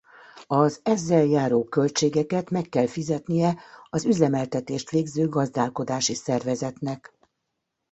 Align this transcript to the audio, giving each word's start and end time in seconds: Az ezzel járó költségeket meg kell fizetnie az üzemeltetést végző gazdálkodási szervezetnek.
Az 0.47 0.79
ezzel 0.83 1.25
járó 1.25 1.63
költségeket 1.63 2.49
meg 2.49 2.69
kell 2.69 2.87
fizetnie 2.87 3.59
az 3.89 4.05
üzemeltetést 4.05 4.89
végző 4.89 5.27
gazdálkodási 5.29 6.13
szervezetnek. 6.15 7.13